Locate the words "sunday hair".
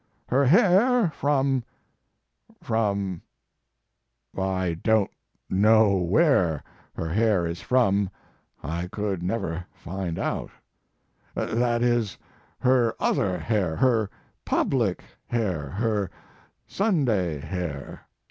16.65-18.07